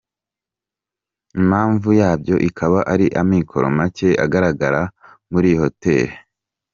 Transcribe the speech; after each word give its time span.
Impamvu 1.39 1.89
yabyo 2.01 2.35
ikaba 2.49 2.79
ari 2.93 3.05
amikoro 3.21 3.65
make 3.77 4.09
agaragara 4.25 4.81
muri 5.31 5.45
iyi 5.51 5.57
Hoteli. 5.63 6.13